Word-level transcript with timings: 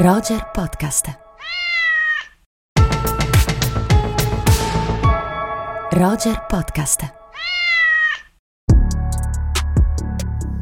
Roger 0.00 0.40
Podcast. 0.54 1.12
Roger 5.92 6.40
Podcast. 6.48 7.19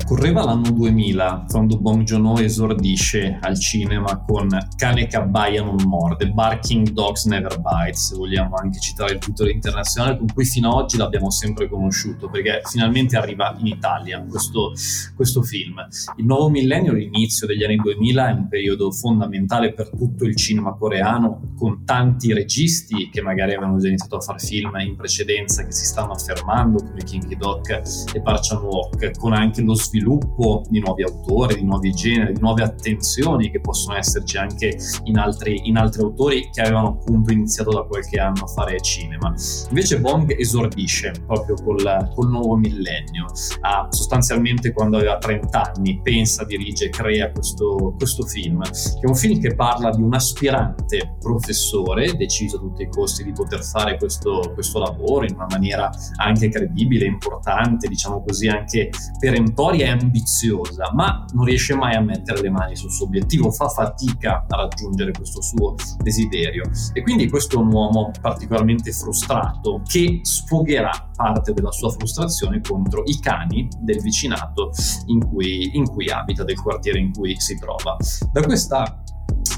Correva 0.08 0.42
l'anno 0.42 0.70
2000 0.70 1.44
quando 1.50 1.76
Bong 1.76 2.02
Joon-ho 2.02 2.40
esordisce 2.40 3.38
al 3.42 3.58
cinema 3.58 4.24
con 4.26 4.48
Cane 4.74 5.06
che 5.06 5.16
abbaia 5.16 5.62
non 5.62 5.76
morde, 5.84 6.30
Barking 6.30 6.88
Dogs 6.92 7.26
Never 7.26 7.60
Bite, 7.60 7.92
se 7.92 8.16
vogliamo 8.16 8.56
anche 8.56 8.80
citare 8.80 9.12
il 9.12 9.18
titolo 9.18 9.50
internazionale 9.50 10.16
con 10.16 10.26
cui 10.32 10.46
fino 10.46 10.70
ad 10.70 10.82
oggi 10.84 10.96
l'abbiamo 10.96 11.30
sempre 11.30 11.68
conosciuto, 11.68 12.30
perché 12.30 12.62
finalmente 12.64 13.18
arriva 13.18 13.54
in 13.58 13.66
Italia 13.66 14.24
questo, 14.26 14.72
questo 15.14 15.42
film. 15.42 15.86
Il 16.16 16.24
nuovo 16.24 16.48
millennio, 16.48 16.94
l'inizio 16.94 17.46
degli 17.46 17.64
anni 17.64 17.76
2000, 17.76 18.28
è 18.30 18.32
un 18.32 18.48
periodo 18.48 18.90
fondamentale 18.90 19.74
per 19.74 19.90
tutto 19.90 20.24
il 20.24 20.34
cinema 20.36 20.74
coreano, 20.74 21.52
con 21.54 21.84
tanti 21.84 22.32
registi 22.32 23.10
che 23.10 23.20
magari 23.20 23.52
avevano 23.52 23.76
già 23.76 23.88
iniziato 23.88 24.16
a 24.16 24.20
fare 24.20 24.38
film 24.38 24.74
in 24.78 24.96
precedenza, 24.96 25.64
che 25.64 25.72
si 25.72 25.84
stanno 25.84 26.12
affermando, 26.12 26.78
come 26.78 27.04
Kim 27.04 27.28
Ki-dok 27.28 27.82
e 28.14 28.22
Park 28.22 28.48
Chan-wook, 28.48 29.18
con 29.18 29.34
anche 29.34 29.60
lo 29.60 29.74
sviluppo 29.74 29.96
sviluppo 29.98 30.62
di 30.68 30.80
nuovi 30.80 31.02
autori, 31.02 31.56
di 31.56 31.64
nuovi 31.64 31.90
generi, 31.92 32.32
di 32.32 32.40
nuove 32.40 32.62
attenzioni 32.62 33.50
che 33.50 33.60
possono 33.60 33.96
esserci 33.96 34.36
anche 34.38 34.78
in 35.04 35.18
altri, 35.18 35.68
in 35.68 35.76
altri 35.76 36.02
autori 36.02 36.48
che 36.52 36.60
avevano 36.60 36.88
appunto 36.88 37.32
iniziato 37.32 37.70
da 37.70 37.82
qualche 37.82 38.18
anno 38.20 38.44
a 38.44 38.46
fare 38.46 38.80
cinema. 38.80 39.34
Invece 39.68 40.00
Bong 40.00 40.32
esordisce 40.38 41.12
proprio 41.26 41.56
col, 41.56 42.10
col 42.14 42.30
nuovo 42.30 42.56
millennio, 42.56 43.26
ah, 43.60 43.88
sostanzialmente 43.90 44.72
quando 44.72 44.96
aveva 44.98 45.18
30 45.18 45.72
anni, 45.74 46.00
pensa, 46.02 46.44
dirige, 46.44 46.88
crea 46.90 47.30
questo, 47.32 47.94
questo 47.96 48.24
film, 48.24 48.62
che 48.62 49.00
è 49.02 49.06
un 49.06 49.16
film 49.16 49.40
che 49.40 49.54
parla 49.54 49.90
di 49.90 50.02
un 50.02 50.14
aspirante 50.14 51.16
professore 51.18 52.14
deciso 52.16 52.56
a 52.56 52.60
tutti 52.60 52.82
i 52.82 52.88
costi 52.88 53.24
di 53.24 53.32
poter 53.32 53.64
fare 53.64 53.98
questo, 53.98 54.52
questo 54.54 54.78
lavoro 54.78 55.24
in 55.24 55.34
una 55.34 55.46
maniera 55.50 55.90
anche 56.16 56.48
credibile, 56.48 57.06
importante, 57.06 57.88
diciamo 57.88 58.22
così 58.22 58.46
anche 58.46 58.90
perentoria 59.18 59.87
è 59.88 59.90
ambiziosa, 59.90 60.90
ma 60.92 61.24
non 61.32 61.44
riesce 61.44 61.74
mai 61.74 61.94
a 61.94 62.00
mettere 62.00 62.40
le 62.40 62.50
mani 62.50 62.76
sul 62.76 62.90
suo 62.90 63.06
obiettivo, 63.06 63.50
fa 63.50 63.68
fatica 63.68 64.44
a 64.48 64.56
raggiungere 64.56 65.12
questo 65.12 65.42
suo 65.42 65.74
desiderio. 66.02 66.70
E 66.92 67.02
quindi 67.02 67.28
questo 67.28 67.56
è 67.56 67.62
un 67.62 67.72
uomo 67.72 68.10
particolarmente 68.20 68.92
frustrato 68.92 69.82
che 69.86 70.20
sfogherà 70.22 71.10
parte 71.14 71.52
della 71.52 71.72
sua 71.72 71.90
frustrazione 71.90 72.60
contro 72.60 73.02
i 73.04 73.18
cani 73.20 73.68
del 73.80 74.00
vicinato 74.00 74.70
in 75.06 75.26
cui, 75.26 75.76
in 75.76 75.88
cui 75.88 76.10
abita, 76.10 76.44
del 76.44 76.60
quartiere 76.60 76.98
in 76.98 77.12
cui 77.12 77.38
si 77.40 77.58
trova. 77.58 77.96
Da 78.32 78.42
questa 78.42 79.02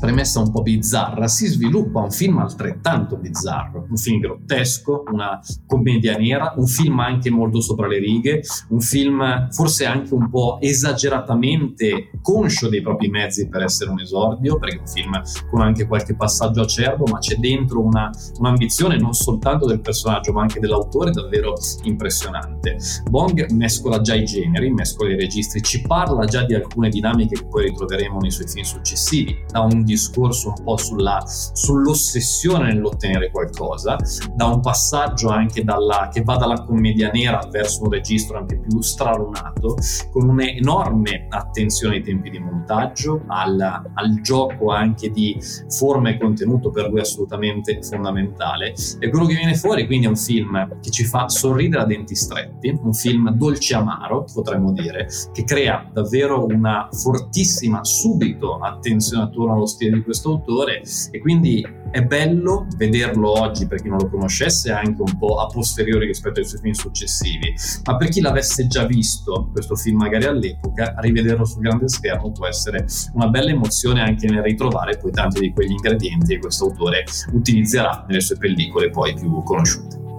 premessa 0.00 0.40
un 0.40 0.50
po' 0.50 0.62
bizzarra, 0.62 1.28
si 1.28 1.46
sviluppa 1.46 2.00
un 2.00 2.10
film 2.10 2.38
altrettanto 2.38 3.16
bizzarro, 3.16 3.86
un 3.88 3.96
film 3.96 4.20
grottesco, 4.20 5.04
una 5.12 5.38
commedia 5.66 6.16
nera, 6.16 6.54
un 6.56 6.66
film 6.66 6.98
anche 7.00 7.30
molto 7.30 7.60
sopra 7.60 7.86
le 7.86 7.98
righe, 7.98 8.42
un 8.70 8.80
film 8.80 9.48
forse 9.50 9.84
anche 9.84 10.14
un 10.14 10.30
po' 10.30 10.58
esageratamente 10.60 12.10
conscio 12.22 12.68
dei 12.68 12.80
propri 12.80 13.08
mezzi 13.08 13.48
per 13.48 13.62
essere 13.62 13.90
un 13.90 14.00
esordio, 14.00 14.58
perché 14.58 14.76
è 14.76 14.80
un 14.80 14.86
film 14.86 15.22
con 15.50 15.60
anche 15.60 15.86
qualche 15.86 16.14
passaggio 16.14 16.62
acerbo, 16.62 17.04
ma 17.04 17.18
c'è 17.18 17.36
dentro 17.36 17.80
una, 17.80 18.10
un'ambizione 18.38 18.98
non 18.98 19.12
soltanto 19.12 19.66
del 19.66 19.80
personaggio 19.80 20.32
ma 20.32 20.42
anche 20.42 20.60
dell'autore 20.60 21.10
davvero 21.10 21.54
impressionante. 21.82 22.76
Bong 23.08 23.50
mescola 23.50 24.00
già 24.00 24.14
i 24.14 24.24
generi, 24.24 24.70
mescola 24.70 25.10
i 25.10 25.16
registri, 25.16 25.60
ci 25.62 25.82
parla 25.82 26.24
già 26.24 26.44
di 26.44 26.54
alcune 26.54 26.88
dinamiche 26.88 27.34
che 27.34 27.46
poi 27.46 27.66
ritroveremo 27.66 28.18
nei 28.18 28.30
suoi 28.30 28.48
film 28.48 28.64
successivi, 28.64 29.44
da 29.48 29.60
un 29.60 29.84
discorso 29.90 30.54
un 30.56 30.64
po' 30.64 30.76
sulla, 30.76 31.22
sull'ossessione 31.26 32.72
nell'ottenere 32.72 33.30
qualcosa, 33.30 33.96
da 34.34 34.46
un 34.46 34.60
passaggio 34.60 35.28
anche 35.28 35.64
dalla, 35.64 36.08
che 36.12 36.22
va 36.22 36.36
dalla 36.36 36.62
commedia 36.62 37.10
nera 37.10 37.46
verso 37.50 37.84
un 37.84 37.90
registro 37.90 38.38
anche 38.38 38.58
più 38.58 38.80
stralunato, 38.80 39.76
con 40.12 40.28
un'enorme 40.28 41.26
attenzione 41.28 41.96
ai 41.96 42.02
tempi 42.02 42.30
di 42.30 42.38
montaggio, 42.38 43.22
al, 43.26 43.60
al 43.60 44.20
gioco 44.20 44.70
anche 44.70 45.10
di 45.10 45.38
forma 45.68 46.10
e 46.10 46.18
contenuto 46.18 46.70
per 46.70 46.88
lui 46.88 47.00
assolutamente 47.00 47.82
fondamentale. 47.82 48.74
E 48.98 49.08
quello 49.10 49.26
che 49.26 49.34
viene 49.34 49.54
fuori 49.54 49.86
quindi 49.86 50.06
è 50.06 50.08
un 50.08 50.16
film 50.16 50.78
che 50.80 50.90
ci 50.90 51.04
fa 51.04 51.28
sorridere 51.28 51.82
a 51.82 51.86
denti 51.86 52.14
stretti, 52.14 52.78
un 52.82 52.92
film 52.92 53.30
dolce 53.32 53.74
amaro, 53.74 54.24
potremmo 54.32 54.72
dire, 54.72 55.08
che 55.32 55.44
crea 55.44 55.88
davvero 55.92 56.44
una 56.44 56.88
fortissima 56.92 57.82
subito 57.84 58.58
attenzione 58.58 59.24
attorno 59.24 59.54
allo 59.54 59.66
stile 59.80 59.96
di 59.96 60.02
questo 60.02 60.30
autore 60.30 60.82
e 61.10 61.18
quindi 61.20 61.66
è 61.90 62.02
bello 62.02 62.66
vederlo 62.76 63.40
oggi 63.40 63.66
per 63.66 63.80
chi 63.80 63.88
non 63.88 63.98
lo 63.98 64.10
conoscesse 64.10 64.70
anche 64.70 65.00
un 65.00 65.16
po' 65.18 65.40
a 65.40 65.46
posteriori 65.46 66.06
rispetto 66.06 66.38
ai 66.40 66.46
suoi 66.46 66.60
film 66.60 66.74
successivi. 66.74 67.54
Ma 67.84 67.96
per 67.96 68.08
chi 68.08 68.20
l'avesse 68.20 68.66
già 68.66 68.84
visto 68.84 69.48
questo 69.50 69.74
film 69.74 69.96
magari 69.96 70.26
all'epoca 70.26 70.94
rivederlo 70.98 71.46
sul 71.46 71.62
grande 71.62 71.88
schermo 71.88 72.30
può 72.30 72.46
essere 72.46 72.84
una 73.14 73.28
bella 73.28 73.50
emozione 73.50 74.02
anche 74.02 74.28
nel 74.28 74.42
ritrovare 74.42 74.98
poi 74.98 75.10
tanti 75.10 75.40
di 75.40 75.52
quegli 75.52 75.72
ingredienti 75.72 76.34
che 76.34 76.38
questo 76.40 76.66
autore 76.66 77.04
utilizzerà 77.32 78.04
nelle 78.06 78.20
sue 78.20 78.36
pellicole 78.36 78.90
poi 78.90 79.14
più 79.14 79.42
conosciute 79.42 80.09